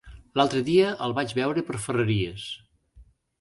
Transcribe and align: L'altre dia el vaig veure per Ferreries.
L'altre 0.39 0.61
dia 0.69 0.87
el 1.07 1.13
vaig 1.19 1.35
veure 1.41 1.65
per 1.69 1.77
Ferreries. 1.85 2.47